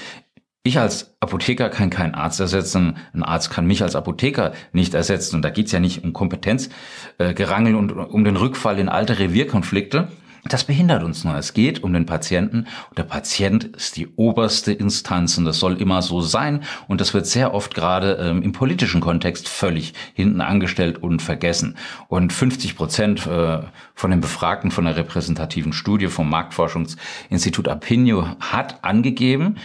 ich 0.65 0.79
als 0.79 1.15
Apotheker 1.21 1.69
kann 1.71 1.91
keinen 1.91 2.15
Arzt 2.15 2.39
ersetzen, 2.39 2.97
ein 3.13 3.25
Arzt 3.25 3.51
kann 3.51 3.67
mich 3.67 3.83
als 3.83 3.97
Apotheker 3.97 4.53
nicht 4.73 4.95
ersetzen. 4.95 5.37
Und 5.37 5.43
da 5.43 5.51
geht's 5.51 5.73
ja 5.73 5.81
nicht 5.81 6.05
um 6.05 6.13
Kompetenzgerangel 6.13 7.75
äh, 7.75 7.77
und 7.77 7.93
um 7.93 8.25
den 8.25 8.37
Rückfall 8.37 8.79
in 8.79 8.89
alte 8.89 9.19
Revierkonflikte. 9.19 10.09
Das 10.45 10.65
behindert 10.65 11.05
uns 11.05 11.23
nur. 11.23 11.37
Es 11.37 11.55
geht 11.55 11.85
um 11.85 11.93
den 11.93 12.05
Patienten 12.05 12.67
und 12.91 12.99
der 12.99 13.05
Patient 13.05 13.65
ist 13.77 13.97
die 13.97 14.09
oberste 14.17 14.73
Instanz 14.73 15.39
und 15.39 15.45
das 15.45 15.61
soll 15.61 15.81
immer 15.81 16.03
so 16.03 16.21
sein 16.21 16.65
und 16.89 17.01
das 17.01 17.15
wird 17.15 17.27
sehr 17.27 17.55
oft 17.55 17.75
gerade 17.75 18.15
ähm, 18.21 18.43
im 18.43 18.51
politischen 18.51 19.01
Kontext 19.01 19.49
völlig 19.49 19.95
hinten 20.15 20.41
angestellt 20.41 21.01
und 21.01 21.23
vergessen. 21.23 21.77
Und 22.09 22.33
50 22.33 22.75
Prozent 22.75 23.25
äh, 23.25 23.61
von 23.95 24.11
den 24.11 24.21
Befragten 24.21 24.73
von 24.73 24.85
der 24.85 24.97
repräsentativen 24.97 25.73
Studie 25.73 26.09
vom 26.09 26.29
Marktforschungsinstitut 26.29 27.69
Apinio 27.69 28.27
hat 28.41 28.83
angegeben, 28.83 29.59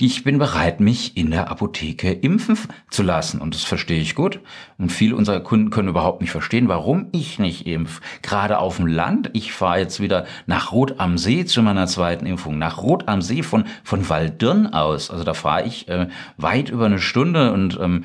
ich 0.00 0.24
bin 0.24 0.38
bereit, 0.38 0.80
mich 0.80 1.16
in 1.16 1.30
der 1.30 1.50
Apotheke 1.50 2.10
impfen 2.10 2.58
zu 2.90 3.04
lassen. 3.04 3.40
Und 3.40 3.54
das 3.54 3.62
verstehe 3.62 4.00
ich 4.00 4.16
gut. 4.16 4.40
Und 4.76 4.90
viele 4.90 5.14
unserer 5.14 5.38
Kunden 5.38 5.70
können 5.70 5.88
überhaupt 5.88 6.20
nicht 6.20 6.32
verstehen, 6.32 6.66
warum 6.66 7.06
ich 7.12 7.38
nicht 7.38 7.66
impf. 7.68 8.00
Gerade 8.20 8.58
auf 8.58 8.78
dem 8.78 8.88
Land. 8.88 9.30
Ich 9.34 9.52
fahre 9.52 9.78
jetzt 9.78 10.00
wieder 10.00 10.26
nach 10.46 10.72
Rot 10.72 10.98
am 10.98 11.16
See 11.16 11.44
zu 11.44 11.62
meiner 11.62 11.86
zweiten 11.86 12.26
Impfung. 12.26 12.58
Nach 12.58 12.78
Rot 12.78 13.06
am 13.06 13.22
See 13.22 13.44
von, 13.44 13.66
von 13.84 14.08
Waldürn 14.08 14.66
aus. 14.66 15.10
Also 15.10 15.22
da 15.22 15.32
fahre 15.32 15.64
ich 15.64 15.88
äh, 15.88 16.08
weit 16.38 16.70
über 16.70 16.86
eine 16.86 16.98
Stunde 16.98 17.52
und 17.52 17.78
ähm, 17.80 18.04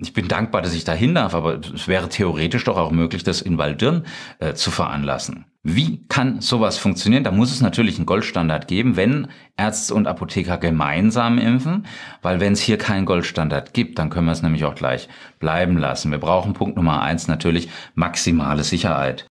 ich 0.00 0.12
bin 0.12 0.28
dankbar, 0.28 0.62
dass 0.62 0.74
ich 0.74 0.84
dahin 0.84 1.14
darf, 1.14 1.34
aber 1.34 1.60
es 1.74 1.86
wäre 1.86 2.08
theoretisch 2.08 2.64
doch 2.64 2.76
auch 2.76 2.90
möglich, 2.90 3.22
das 3.22 3.42
in 3.42 3.58
Waldürn 3.58 4.06
äh, 4.38 4.54
zu 4.54 4.70
veranlassen. 4.70 5.44
Wie 5.62 6.06
kann 6.08 6.40
sowas 6.40 6.78
funktionieren? 6.78 7.22
Da 7.22 7.30
muss 7.30 7.52
es 7.52 7.60
natürlich 7.60 7.96
einen 7.96 8.06
Goldstandard 8.06 8.66
geben, 8.66 8.96
wenn 8.96 9.28
Ärzte 9.58 9.94
und 9.94 10.06
Apotheker 10.06 10.56
gemeinsam 10.56 11.36
impfen, 11.36 11.86
weil 12.22 12.40
wenn 12.40 12.54
es 12.54 12.60
hier 12.60 12.78
keinen 12.78 13.04
Goldstandard 13.04 13.74
gibt, 13.74 13.98
dann 13.98 14.08
können 14.08 14.26
wir 14.26 14.32
es 14.32 14.42
nämlich 14.42 14.64
auch 14.64 14.74
gleich 14.74 15.08
bleiben 15.38 15.76
lassen. 15.76 16.10
Wir 16.10 16.18
brauchen 16.18 16.54
Punkt 16.54 16.76
Nummer 16.76 17.02
eins 17.02 17.28
natürlich 17.28 17.68
maximale 17.94 18.64
Sicherheit. 18.64 19.29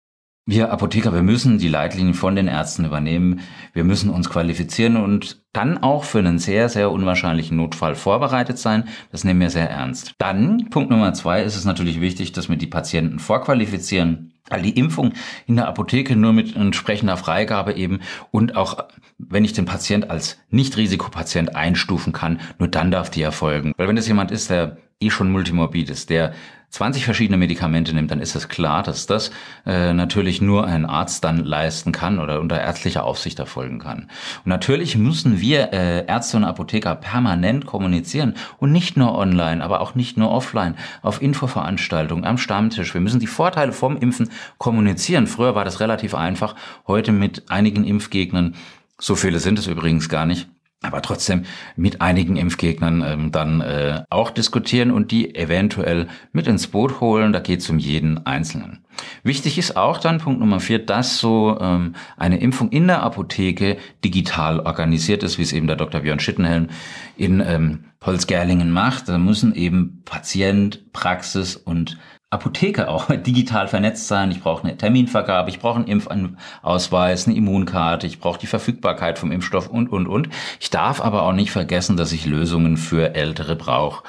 Wir 0.52 0.70
Apotheker, 0.70 1.14
wir 1.14 1.24
müssen 1.24 1.60
die 1.60 1.70
Leitlinien 1.70 2.14
von 2.14 2.36
den 2.36 2.50
Ärzten 2.50 2.84
übernehmen. 2.84 3.40
Wir 3.72 3.86
müssen 3.86 4.10
uns 4.10 4.30
qualifizieren 4.30 4.98
und 4.98 5.42
dann 5.54 5.78
auch 5.78 6.04
für 6.04 6.20
einen 6.20 6.40
sehr, 6.40 6.68
sehr 6.68 6.92
unwahrscheinlichen 6.92 7.56
Notfall 7.56 7.96
vorbereitet 7.96 8.58
sein. 8.58 8.84
Das 9.14 9.24
nehmen 9.24 9.40
wir 9.40 9.50
sehr 9.50 9.70
ernst. 9.70 10.14
Dann, 10.18 10.68
Punkt 10.70 10.90
Nummer 10.90 11.14
zwei, 11.14 11.42
ist 11.42 11.56
es 11.56 11.64
natürlich 11.64 12.02
wichtig, 12.02 12.34
dass 12.34 12.50
wir 12.50 12.58
die 12.58 12.68
Patienten 12.68 13.20
vorqualifizieren. 13.20 14.34
Weil 14.50 14.64
die 14.64 14.78
Impfung 14.78 15.14
in 15.48 15.56
der 15.56 15.70
Apotheke 15.70 16.18
nur 16.18 16.34
mit 16.34 16.54
entsprechender 16.54 17.16
Freigabe 17.16 17.72
eben 17.72 18.02
und 18.32 18.58
auch 18.58 18.90
wenn 19.18 19.46
ich 19.46 19.54
den 19.54 19.64
Patient 19.64 20.10
als 20.10 20.38
Nicht-Risikopatient 20.50 21.56
einstufen 21.56 22.12
kann, 22.12 22.42
nur 22.60 22.68
dann 22.68 22.92
darf 22.92 23.10
die 23.10 23.22
erfolgen. 23.22 23.72
Weil 23.78 23.88
wenn 23.88 23.96
das 23.96 24.10
jemand 24.10 24.32
ist, 24.32 24.50
der 24.50 24.76
eh 25.00 25.12
schon 25.12 25.32
multimorbid 25.32 25.90
ist, 25.90 26.10
der 26.10 26.34
20 26.72 27.04
verschiedene 27.04 27.38
Medikamente 27.38 27.94
nimmt, 27.94 28.12
dann 28.12 28.22
ist 28.22 28.36
es 28.36 28.48
klar, 28.48 28.82
dass 28.82 29.06
das 29.06 29.32
äh, 29.66 29.94
natürlich 29.94 30.42
nur 30.42 30.66
ein 30.66 30.86
Arzt 30.86 31.24
dann 31.26 31.44
leisten 31.44 31.92
kann 31.92 32.18
oder 32.18 32.40
unter 32.40 32.60
ärztlicher 32.60 33.04
Aufsicht 33.04 33.40
erfolgen 33.40 33.80
kann. 33.80 34.10
Und 34.46 34.48
natürlich 34.48 34.98
müssen 34.98 35.42
wir 35.42 35.74
äh, 35.74 36.06
Ärzte 36.06 36.38
und 36.38 36.46
Apotheker 36.46 36.96
permanent 36.96 37.66
kommunizieren 37.66 38.36
und 38.58 38.72
nicht 38.72 38.96
nur 38.96 39.18
online, 39.18 39.62
aber 39.62 39.82
auch 39.82 39.96
nicht 39.96 40.18
nur 40.18 40.32
offline, 40.32 40.76
auf 41.02 41.22
Infoveranstaltungen, 41.22 42.24
am 42.24 42.38
Stammtisch. 42.38 42.94
Wir 42.94 43.02
müssen 43.02 43.20
die 43.20 43.28
Vorteile 43.28 43.74
vom 43.74 43.98
Impfen 43.98 44.30
kommunizieren. 44.58 45.28
Früher 45.28 45.56
war 45.56 45.66
das 45.66 45.82
relativ 45.82 46.16
einfach, 46.16 46.56
heute 46.88 47.12
mit 47.12 47.52
einigen 47.52 47.84
Impfgegnern, 47.84 48.56
so 48.98 49.16
viele 49.16 49.40
sind 49.40 49.60
es 49.60 49.68
übrigens 49.68 50.08
gar 50.08 50.26
nicht, 50.26 50.48
aber 50.82 51.02
trotzdem 51.02 51.44
mit 51.76 52.02
einigen 52.02 52.38
Impfgegnern 52.38 53.04
ähm, 53.06 53.32
dann 53.32 53.62
äh, 53.62 54.04
auch 54.10 54.32
diskutieren 54.32 54.92
und 54.92 55.12
die 55.12 55.36
eventuell 55.36 56.08
mit 56.32 56.48
ins 56.48 56.68
Boot 56.68 57.00
holen. 57.00 57.34
Da 57.34 57.40
geht 57.40 57.60
es 57.60 57.70
um 57.70 57.78
jeden 57.78 58.26
Einzelnen. 58.26 58.84
Wichtig 59.24 59.58
ist 59.58 59.78
auch 59.78 60.00
dann 60.00 60.18
Punkt 60.18 60.40
Nummer 60.40 60.60
vier, 60.60 60.80
dass 60.84 61.20
so 61.20 61.58
ähm, 61.62 61.96
eine 62.18 62.40
Impfung 62.40 62.70
in 62.70 62.88
der 62.88 63.04
Apotheke 63.04 63.78
digital 64.04 64.60
organisiert 64.60 65.24
ist, 65.24 65.38
wie 65.38 65.44
es 65.44 65.54
eben 65.54 65.68
der 65.68 65.76
Dr. 65.76 66.02
Björn 66.02 66.20
Schittenhelm 66.20 66.70
in 67.16 67.42
ähm, 67.46 67.86
Polsgerlingen 68.00 68.72
macht. 68.72 69.08
Da 69.08 69.20
müssen 69.20 69.54
eben 69.54 70.02
Patient, 70.04 70.92
Praxis 70.94 71.56
und 71.56 71.98
Apotheke 72.32 72.88
auch 72.88 73.08
digital 73.16 73.68
vernetzt 73.68 74.08
sein. 74.08 74.32
Ich 74.32 74.42
brauche 74.42 74.64
eine 74.64 74.78
Terminvergabe, 74.78 75.50
ich 75.50 75.60
brauche 75.60 75.80
einen 75.80 75.88
Impfausweis, 75.88 77.28
eine 77.28 77.36
Immunkarte, 77.36 78.08
ich 78.08 78.20
brauche 78.20 78.40
die 78.40 78.48
Verfügbarkeit 78.48 79.20
vom 79.20 79.32
Impfstoff 79.32 79.68
und, 79.68 79.92
und, 79.92 80.08
und. 80.08 80.30
Ich 80.60 80.70
darf 80.70 81.02
aber 81.02 81.24
auch 81.24 81.34
nicht 81.34 81.52
vergessen, 81.52 81.98
dass 81.98 82.12
ich 82.12 82.26
Lösungen 82.26 82.78
für 82.78 83.14
Ältere 83.14 83.56
brauche. 83.56 84.04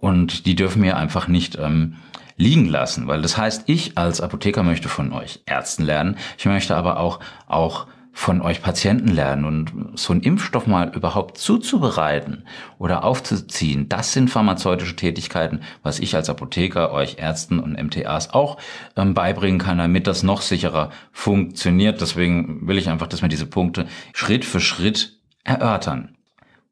Und 0.00 0.46
die 0.46 0.54
dürfen 0.54 0.80
mir 0.80 0.96
einfach 0.96 1.28
nicht 1.28 1.58
ähm, 1.58 1.96
liegen 2.36 2.66
lassen, 2.66 3.06
weil 3.06 3.22
das 3.22 3.36
heißt, 3.36 3.64
ich 3.66 3.98
als 3.98 4.20
Apotheker 4.20 4.62
möchte 4.62 4.88
von 4.88 5.12
euch 5.12 5.42
Ärzten 5.46 5.84
lernen, 5.84 6.16
ich 6.38 6.46
möchte 6.46 6.76
aber 6.76 6.98
auch, 6.98 7.20
auch 7.46 7.86
von 8.16 8.40
euch 8.40 8.62
Patienten 8.62 9.08
lernen 9.08 9.44
und 9.44 9.98
so 9.98 10.12
einen 10.12 10.22
Impfstoff 10.22 10.68
mal 10.68 10.92
überhaupt 10.94 11.36
zuzubereiten 11.36 12.44
oder 12.78 13.02
aufzuziehen, 13.02 13.88
das 13.88 14.12
sind 14.12 14.30
pharmazeutische 14.30 14.94
Tätigkeiten, 14.94 15.62
was 15.82 15.98
ich 15.98 16.14
als 16.14 16.30
Apotheker 16.30 16.92
euch 16.92 17.18
Ärzten 17.18 17.58
und 17.58 17.72
MTAs 17.72 18.32
auch 18.32 18.56
ähm, 18.96 19.14
beibringen 19.14 19.58
kann, 19.58 19.78
damit 19.78 20.06
das 20.06 20.22
noch 20.22 20.42
sicherer 20.42 20.90
funktioniert. 21.10 22.00
Deswegen 22.00 22.68
will 22.68 22.78
ich 22.78 22.88
einfach, 22.88 23.08
dass 23.08 23.20
wir 23.20 23.28
diese 23.28 23.46
Punkte 23.46 23.86
Schritt 24.14 24.44
für 24.44 24.60
Schritt 24.60 25.18
erörtern. 25.42 26.16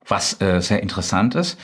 Was 0.06 0.40
äh, 0.40 0.60
sehr 0.60 0.80
interessant 0.80 1.34
ist, 1.34 1.58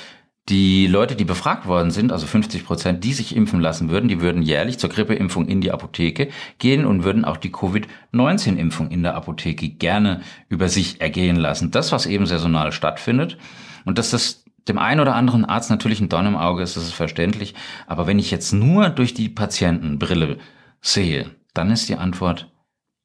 die 0.48 0.86
Leute, 0.86 1.14
die 1.14 1.24
befragt 1.24 1.66
worden 1.66 1.90
sind, 1.90 2.10
also 2.10 2.26
50 2.26 2.64
Prozent, 2.64 3.04
die 3.04 3.12
sich 3.12 3.36
impfen 3.36 3.60
lassen 3.60 3.90
würden, 3.90 4.08
die 4.08 4.20
würden 4.20 4.42
jährlich 4.42 4.78
zur 4.78 4.88
Grippeimpfung 4.88 5.46
in 5.46 5.60
die 5.60 5.72
Apotheke 5.72 6.28
gehen 6.58 6.86
und 6.86 7.04
würden 7.04 7.24
auch 7.24 7.36
die 7.36 7.52
Covid-19-Impfung 7.52 8.90
in 8.90 9.02
der 9.02 9.14
Apotheke 9.14 9.68
gerne 9.68 10.22
über 10.48 10.68
sich 10.68 11.00
ergehen 11.00 11.36
lassen. 11.36 11.70
Das, 11.70 11.92
was 11.92 12.06
eben 12.06 12.26
saisonal 12.26 12.72
stattfindet. 12.72 13.36
Und 13.84 13.98
dass 13.98 14.10
das 14.10 14.44
dem 14.68 14.78
einen 14.78 15.00
oder 15.00 15.14
anderen 15.14 15.44
Arzt 15.44 15.70
natürlich 15.70 16.00
ein 16.00 16.08
Dorn 16.08 16.26
im 16.26 16.36
Auge 16.36 16.62
ist, 16.62 16.76
das 16.76 16.84
ist 16.84 16.94
verständlich. 16.94 17.54
Aber 17.86 18.06
wenn 18.06 18.18
ich 18.18 18.30
jetzt 18.30 18.52
nur 18.52 18.88
durch 18.88 19.14
die 19.14 19.28
Patientenbrille 19.28 20.38
sehe, 20.80 21.30
dann 21.52 21.70
ist 21.70 21.88
die 21.88 21.96
Antwort 21.96 22.50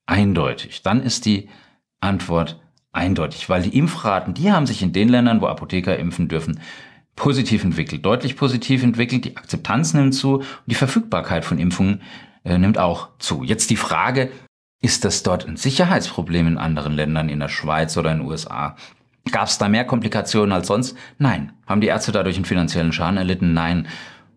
eindeutig. 0.06 0.82
Dann 0.82 1.02
ist 1.02 1.26
die 1.26 1.50
Antwort 2.00 2.62
eindeutig, 2.92 3.50
weil 3.50 3.64
die 3.64 3.78
Impfraten, 3.78 4.34
die 4.34 4.52
haben 4.52 4.68
sich 4.68 4.82
in 4.82 4.94
den 4.94 5.10
Ländern, 5.10 5.42
wo 5.42 5.48
Apotheker 5.48 5.98
impfen 5.98 6.28
dürfen, 6.28 6.60
positiv 7.16 7.64
entwickelt, 7.64 8.06
deutlich 8.06 8.36
positiv 8.36 8.84
entwickelt. 8.84 9.26
Die 9.26 9.38
Akzeptanz 9.38 9.94
nimmt 9.94 10.16
zu 10.16 10.38
und 10.38 10.48
die 10.66 10.76
Verfügbarkeit 10.76 11.46
von 11.46 11.60
Impfungen 11.60 12.02
äh, 12.44 12.58
nimmt 12.58 12.78
auch 12.78 13.10
zu. 13.20 13.44
Jetzt 13.44 13.70
die 13.70 13.76
Frage, 13.76 14.32
ist 14.82 15.06
das 15.06 15.24
dort 15.24 15.48
ein 15.48 15.56
Sicherheitsproblem 15.56 16.48
in 16.48 16.58
anderen 16.58 16.94
Ländern, 16.94 17.30
in 17.30 17.40
der 17.40 17.48
Schweiz 17.48 17.96
oder 17.96 18.12
in 18.12 18.20
den 18.20 18.28
USA? 18.28 18.76
Gab 19.32 19.48
es 19.48 19.58
da 19.58 19.70
mehr 19.70 19.86
Komplikationen 19.86 20.52
als 20.52 20.68
sonst? 20.68 20.98
Nein. 21.18 21.54
Haben 21.66 21.80
die 21.80 21.88
Ärzte 21.88 22.12
dadurch 22.12 22.36
einen 22.36 22.46
finanziellen 22.46 22.92
Schaden 22.92 23.18
erlitten? 23.18 23.54
Nein. 23.54 23.88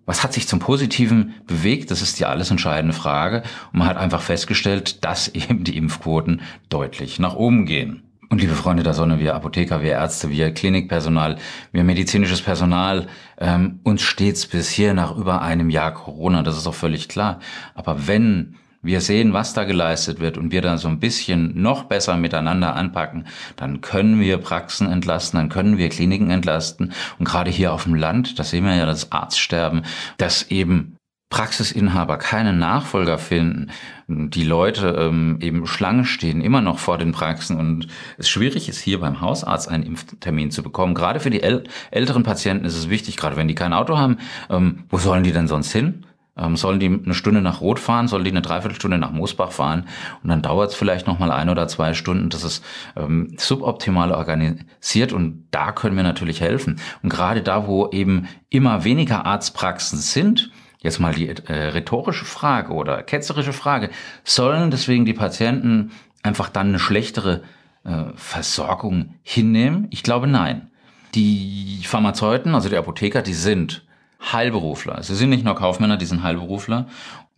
Was 0.05 0.23
hat 0.23 0.33
sich 0.33 0.47
zum 0.47 0.61
Positiven 0.61 1.35
bewegt? 1.47 1.91
Das 1.91 2.01
ist 2.01 2.21
die 2.21 2.25
alles 2.25 2.53
entscheidende 2.53 2.95
Frage. 2.95 3.43
Und 3.73 3.81
man 3.81 3.89
hat 3.89 3.97
einfach 3.97 4.23
festgestellt, 4.23 5.05
dass 5.05 5.27
eben 5.35 5.65
die 5.65 5.77
Impfquoten 5.77 6.43
deutlich 6.69 7.19
nach 7.19 7.35
oben 7.35 7.67
gehen. 7.67 8.05
Und 8.29 8.41
liebe 8.41 8.55
Freunde 8.55 8.83
der 8.83 8.95
Sonne, 8.95 9.21
wir 9.21 9.37
Apotheker, 9.37 9.83
wir 9.83 9.93
Ärzte, 9.93 10.31
wir 10.31 10.53
Klinikpersonal, 10.53 11.37
wir 11.71 11.85
medizinisches 11.85 12.43
Personal, 12.43 13.07
ähm, 13.39 13.79
uns 13.85 14.03
steht's 14.03 14.47
bis 14.47 14.69
hier 14.69 14.95
nach 14.95 15.17
über 15.17 15.43
einem 15.43 15.71
Jahr 15.71 15.95
Corona, 15.95 16.43
das 16.43 16.59
ist 16.59 16.67
auch 16.67 16.75
völlig 16.75 17.09
klar. 17.09 17.39
Aber 17.75 18.09
wenn 18.09 18.57
wir 18.83 19.01
sehen, 19.01 19.33
was 19.33 19.53
da 19.53 19.65
geleistet 19.65 20.19
wird 20.19 20.39
und 20.39 20.51
wir 20.51 20.63
da 20.63 20.77
so 20.77 20.89
ein 20.89 20.99
bisschen 20.99 21.61
noch 21.61 21.85
besser 21.85 22.17
miteinander 22.17 22.75
anpacken, 22.75 23.27
dann 23.55 23.81
können 23.81 24.21
wir 24.21 24.39
Praxen 24.39 24.91
entlasten, 24.91 25.39
dann 25.39 25.49
können 25.49 25.79
wir 25.79 25.89
Kliniken 25.89 26.31
entlasten. 26.31 26.93
Und 27.19 27.27
gerade 27.27 27.51
hier 27.51 27.73
auf 27.73 27.85
dem 27.85 27.95
Land, 27.95 28.39
das 28.39 28.51
sehen 28.51 28.65
wir 28.65 28.75
ja 28.75 28.87
das 28.87 29.13
Arztsterben, 29.13 29.83
das 30.19 30.51
eben 30.51 30.96
Praxisinhaber 31.29 32.19
keinen 32.19 32.59
Nachfolger 32.59 33.19
finden, 33.19 33.71
die 34.07 34.45
Leute 34.45 34.97
ähm, 34.97 35.39
eben 35.41 35.67
Schlange 35.67 36.05
stehen, 36.05 36.41
immer 36.41 36.61
noch 36.61 36.79
vor 36.79 36.99
den 36.99 37.11
Praxen 37.11 37.57
und 37.57 37.89
es 38.17 38.29
schwierig 38.29 38.69
ist, 38.69 38.79
hier 38.79 39.01
beim 39.01 39.21
Hausarzt 39.21 39.69
einen 39.69 39.83
Impftermin 39.83 40.53
zu 40.53 40.63
bekommen. 40.63 40.95
Gerade 40.95 41.19
für 41.19 41.31
die 41.31 41.43
äl 41.43 41.65
älteren 41.91 42.23
Patienten 42.23 42.65
ist 42.65 42.77
es 42.77 42.89
wichtig, 42.89 43.17
gerade 43.17 43.37
wenn 43.37 43.49
die 43.49 43.57
kein 43.57 43.73
Auto 43.73 43.99
haben, 43.99 44.19
ähm, 44.51 44.85
wo 44.89 44.99
sollen 44.99 45.25
die 45.25 45.33
denn 45.33 45.49
sonst 45.49 45.73
hin? 45.73 46.07
Ähm, 46.39 46.57
sollen 46.57 46.79
die 46.79 46.87
eine 46.87 47.15
Stunde 47.15 47.41
nach 47.41 47.61
Rot 47.61 47.81
fahren, 47.81 48.07
sollen 48.07 48.25
die 48.25 48.31
eine 48.31 48.43
Dreiviertelstunde 48.43 48.99
nach 48.99 49.11
Moosbach 49.11 49.51
fahren 49.51 49.87
und 50.23 50.29
dann 50.29 50.43
dauert 50.43 50.71
es 50.71 50.77
vielleicht 50.77 51.09
noch 51.09 51.19
mal 51.19 51.33
ein 51.33 51.49
oder 51.49 51.67
zwei 51.67 51.93
Stunden. 51.95 52.29
Das 52.29 52.45
ist 52.45 52.65
ähm, 52.95 53.35
suboptimal 53.37 54.13
organisiert 54.13 55.13
und 55.13 55.49
da 55.51 55.73
können 55.73 55.97
wir 55.97 56.05
natürlich 56.05 56.41
helfen. 56.41 56.79
Und 57.03 57.09
gerade 57.09 57.43
da, 57.43 57.67
wo 57.67 57.89
eben 57.89 58.29
immer 58.49 58.85
weniger 58.85 59.27
Arztpraxen 59.27 59.99
sind, 59.99 60.53
Jetzt 60.87 61.01
mal 61.01 61.13
die 61.13 61.29
äh, 61.29 61.53
rhetorische 61.53 62.25
Frage 62.25 62.73
oder 62.73 63.03
ketzerische 63.03 63.53
Frage. 63.53 63.91
Sollen 64.23 64.71
deswegen 64.71 65.05
die 65.05 65.15
Patienten 65.15 65.91
einfach 66.23 66.49
dann 66.49 66.69
eine 66.69 66.79
schlechtere 66.79 67.43
äh, 67.83 68.05
Versorgung 68.15 69.17
hinnehmen? 69.25 69.89
Ich 69.91 70.05
glaube 70.05 70.29
nein. 70.29 70.71
Die 71.17 71.83
Pharmazeuten, 71.83 72.55
also 72.55 72.69
die 72.69 72.77
Apotheker, 72.77 73.23
die 73.23 73.35
sind 73.35 73.85
Heilberufler. 74.21 75.03
Sie 75.03 75.17
sind 75.17 75.31
nicht 75.31 75.45
nur 75.45 75.57
Kaufmänner, 75.57 75.97
die 75.97 76.07
sind 76.07 76.23
Heilberufler. 76.23 76.87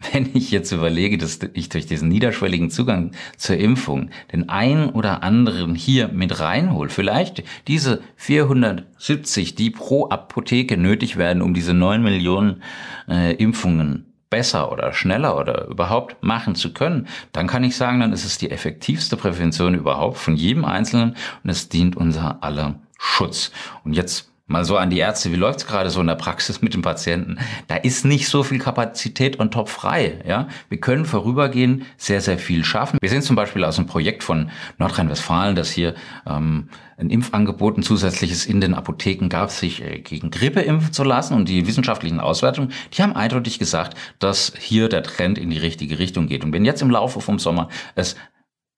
Wenn 0.13 0.31
ich 0.35 0.51
jetzt 0.51 0.71
überlege, 0.71 1.19
dass 1.19 1.41
ich 1.55 1.69
durch 1.69 1.87
diesen 1.87 2.09
niederschwelligen 2.09 2.71
Zugang 2.71 3.13
zur 3.37 3.57
Impfung 3.57 4.11
den 4.33 4.49
einen 4.49 4.91
oder 4.91 5.23
anderen 5.23 5.75
hier 5.75 6.09
mit 6.09 6.39
reinhole, 6.39 6.89
vielleicht 6.89 7.43
diese 7.67 8.03
470, 8.17 9.57
die 9.57 9.71
pro 9.71 10.09
Apotheke 10.09 10.77
nötig 10.77 11.17
werden, 11.17 11.43
um 11.43 11.53
diese 11.53 11.75
9 11.75 12.03
Millionen 12.03 12.63
äh, 13.09 13.35
Impfungen 13.35 14.05
besser 14.31 14.71
oder 14.71 14.93
schneller 14.93 15.37
oder 15.37 15.67
überhaupt 15.67 16.23
machen 16.23 16.55
zu 16.55 16.73
können, 16.73 17.09
dann 17.33 17.47
kann 17.47 17.65
ich 17.65 17.77
sagen, 17.77 18.01
dann 18.01 18.13
ist 18.13 18.25
es 18.25 18.39
die 18.39 18.51
effektivste 18.51 19.17
Prävention 19.17 19.75
überhaupt 19.75 20.19
von 20.19 20.37
jedem 20.37 20.65
Einzelnen 20.65 21.17
und 21.43 21.51
es 21.51 21.69
dient 21.69 21.97
unser 21.97 22.43
aller 22.43 22.79
Schutz. 22.99 23.51
Und 23.85 23.95
jetzt 23.95 24.31
Mal 24.49 24.65
so 24.65 24.79
an 24.79 24.89
die 24.89 24.99
Ärzte, 24.99 25.31
wie 25.31 25.37
läuft's 25.37 25.67
gerade 25.67 25.91
so 25.91 26.01
in 26.01 26.07
der 26.07 26.15
Praxis 26.15 26.63
mit 26.63 26.73
dem 26.73 26.81
Patienten? 26.81 27.37
Da 27.67 27.77
ist 27.77 28.07
nicht 28.07 28.29
so 28.29 28.43
viel 28.43 28.59
Kapazität 28.59 29.37
und 29.37 29.53
top 29.53 29.69
frei. 29.69 30.23
Ja? 30.27 30.49
Wir 30.71 30.81
können 30.81 31.05
vorübergehend 31.05 31.85
sehr, 31.99 32.23
sehr 32.23 32.39
viel 32.39 32.65
schaffen. 32.65 32.99
Wir 33.03 33.11
sehen 33.11 33.21
zum 33.21 33.37
Beispiel 33.37 33.63
aus 33.63 33.79
einem 33.79 33.87
Projekt 33.87 34.25
von 34.25 34.51
Nordrhein-Westfalen, 34.79 35.55
dass 35.55 35.71
hier 35.71 35.95
ähm, 36.27 36.71
ein 36.97 37.11
Impfangebot, 37.11 37.77
ein 37.77 37.83
zusätzliches 37.83 38.47
in 38.47 38.63
den 38.63 38.73
Apotheken 38.73 39.29
gab, 39.29 39.51
sich 39.51 39.83
äh, 39.85 39.99
gegen 39.99 40.31
Grippe 40.31 40.61
impfen 40.61 40.95
zu 40.95 41.05
lassen. 41.05 41.35
Und 41.35 41.51
die 41.51 41.67
wissenschaftlichen 41.67 42.19
Auswertungen, 42.19 42.73
die 42.95 43.03
haben 43.03 43.15
eindeutig 43.15 43.59
gesagt, 43.59 43.99
dass 44.19 44.55
hier 44.59 44.89
der 44.89 45.03
Trend 45.03 45.37
in 45.37 45.51
die 45.51 45.59
richtige 45.59 45.99
Richtung 45.99 46.27
geht. 46.27 46.43
Und 46.43 46.55
wenn 46.55 46.65
jetzt 46.65 46.81
im 46.81 46.91
Laufe 46.91 47.21
vom 47.21 47.39
Sommer 47.39 47.69
es 47.97 48.17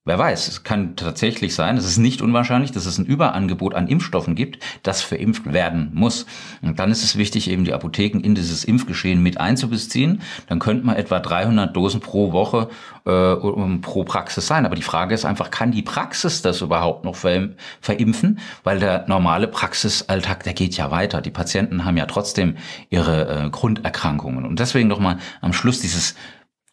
Wer 0.07 0.19
weiß, 0.19 0.49
es 0.49 0.63
kann 0.63 0.97
tatsächlich 0.97 1.55
sein, 1.55 1.77
es 1.77 1.85
ist 1.85 1.99
nicht 1.99 2.23
unwahrscheinlich, 2.23 2.73
dass 2.73 2.87
es 2.87 2.97
ein 2.97 3.05
Überangebot 3.05 3.75
an 3.75 3.87
Impfstoffen 3.87 4.35
gibt, 4.35 4.59
das 4.83 5.03
verimpft 5.03 5.53
werden 5.53 5.91
muss. 5.93 6.25
Und 6.63 6.79
dann 6.79 6.91
ist 6.91 7.05
es 7.05 7.19
wichtig, 7.19 7.51
eben 7.51 7.65
die 7.65 7.75
Apotheken 7.75 8.21
in 8.21 8.35
dieses 8.35 8.65
Impfgeschehen 8.65 9.23
mit 9.23 9.39
einzubeziehen. 9.39 10.23
Dann 10.49 10.59
könnte 10.59 10.87
man 10.87 10.97
etwa 10.97 11.21
300 11.21 11.77
Dosen 11.77 12.01
pro 12.01 12.33
Woche 12.33 12.71
äh, 13.05 13.37
pro 13.83 14.05
Praxis 14.05 14.47
sein. 14.47 14.65
Aber 14.65 14.75
die 14.75 14.81
Frage 14.81 15.15
ist 15.15 15.27
einfach, 15.27 15.51
kann 15.51 15.71
die 15.71 15.83
Praxis 15.83 16.41
das 16.41 16.63
überhaupt 16.63 17.05
noch 17.05 17.17
ver 17.17 17.51
verimpfen? 17.83 18.39
Weil 18.65 18.79
der 18.79 19.07
normale 19.07 19.49
Praxisalltag, 19.49 20.45
der 20.45 20.55
geht 20.55 20.79
ja 20.79 20.91
weiter. 20.91 21.21
Die 21.21 21.31
Patienten 21.31 21.85
haben 21.85 21.99
ja 21.99 22.07
trotzdem 22.07 22.57
ihre 22.89 23.29
äh, 23.29 23.51
Grunderkrankungen. 23.51 24.47
Und 24.47 24.61
deswegen 24.61 24.89
doch 24.89 24.99
mal 24.99 25.19
am 25.43 25.53
Schluss 25.53 25.81
dieses 25.81 26.15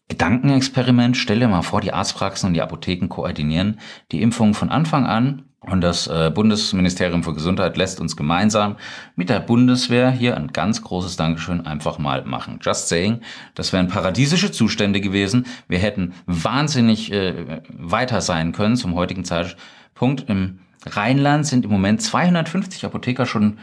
Gedankenexperiment. 0.08 1.18
Stell 1.18 1.40
dir 1.40 1.48
mal 1.48 1.62
vor, 1.62 1.82
die 1.82 1.94
Arztpraxen 1.94 2.48
und 2.48 2.54
die 2.54 2.62
Apotheken 2.62 3.08
koordinieren 3.10 3.80
die 4.12 4.22
Impfung 4.22 4.54
von 4.54 4.70
Anfang 4.70 5.06
an 5.06 5.44
und 5.70 5.82
das 5.82 6.08
äh, 6.08 6.32
Bundesministerium 6.34 7.24
für 7.24 7.34
Gesundheit 7.34 7.76
lässt 7.76 8.00
uns 8.00 8.16
gemeinsam 8.16 8.78
mit 9.16 9.30
der 9.30 9.40
Bundeswehr 9.40 10.12
hier 10.12 10.38
ein 10.38 10.48
ganz 10.48 10.82
großes 10.82 11.18
Dankeschön 11.18 11.66
einfach 11.66 11.98
mal 11.98 12.24
machen. 12.24 12.60
Just 12.62 12.88
saying, 12.88 13.22
das 13.54 13.74
wären 13.74 13.88
paradiesische 13.88 14.52
Zustände 14.52 15.02
gewesen. 15.02 15.46
Wir 15.68 15.80
hätten 15.80 16.14
wahnsinnig 16.26 17.12
äh, 17.12 17.62
weiter 17.70 18.22
sein 18.22 18.54
können 18.54 18.78
zum 18.78 18.96
heutigen 18.96 19.26
Zeitpunkt. 19.26 20.30
Im 20.30 20.60
Rheinland 20.86 21.46
sind 21.46 21.66
im 21.66 21.72
Moment 21.72 22.02
250 22.02 22.86
Apotheker 22.86 23.26
schon 23.26 23.58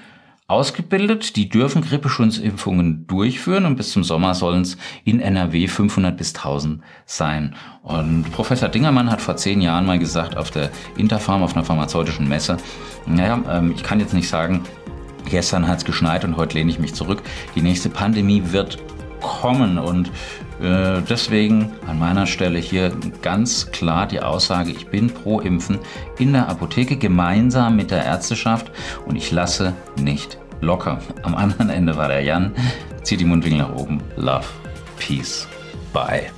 ausgebildet. 0.47 1.37
Die 1.37 1.49
dürfen 1.49 1.83
Grippeschutzimpfungen 1.83 3.07
durchführen 3.07 3.65
und 3.65 3.77
bis 3.77 3.91
zum 3.91 4.05
Sommer 4.05 4.35
sollen 4.35 4.63
es 4.63 4.77
in 5.05 5.21
NRW 5.21 5.69
500 5.69 6.17
bis 6.17 6.35
1000 6.35 6.83
sein. 7.07 7.55
Und 7.83 8.31
Professor 8.33 8.69
Dingermann 8.69 9.11
hat 9.11 9.21
vor 9.21 9.37
zehn 9.37 9.61
Jahren 9.61 9.87
mal 9.87 9.99
gesagt 9.99 10.37
auf 10.37 10.51
der 10.51 10.71
Interpharm, 10.97 11.43
auf 11.43 11.55
einer 11.57 11.65
pharmazeutischen 11.65 12.29
Messe, 12.29 12.59
naja, 13.07 13.43
ähm, 13.51 13.73
ich 13.75 13.83
kann 13.83 14.01
jetzt 14.01 14.15
nicht 14.15 14.29
sagen, 14.29 14.65
gestern 15.29 15.67
hat 15.67 15.79
es 15.79 15.85
geschneit 15.85 16.25
und 16.25 16.37
heute 16.37 16.59
lehne 16.59 16.71
ich 16.71 16.79
mich 16.79 16.95
zurück. 16.95 17.23
Die 17.55 17.63
nächste 17.63 17.89
Pandemie 17.89 18.43
wird 18.47 18.79
kommen 19.21 19.79
und 19.79 20.11
deswegen 20.61 21.73
an 21.87 21.99
meiner 21.99 22.27
Stelle 22.27 22.59
hier 22.59 22.93
ganz 23.23 23.71
klar 23.73 24.07
die 24.07 24.21
Aussage, 24.21 24.71
ich 24.71 24.87
bin 24.87 25.09
pro 25.09 25.41
Impfen 25.41 25.79
in 26.19 26.33
der 26.33 26.49
Apotheke 26.49 26.97
gemeinsam 26.97 27.77
mit 27.77 27.91
der 27.91 28.05
Ärzteschaft 28.05 28.71
und 29.07 29.17
ich 29.17 29.33
lasse 29.33 29.73
nicht 30.01 30.39
locker. 30.61 30.99
Am 31.23 31.35
anderen 31.35 31.71
Ende 31.71 31.97
war 31.97 32.09
der 32.09 32.23
Jan. 32.23 32.53
Zieht 33.03 33.21
die 33.21 33.25
Mundwinkel 33.25 33.61
nach 33.61 33.75
oben. 33.75 34.01
Love. 34.17 34.47
Peace. 34.99 35.47
Bye. 35.93 36.31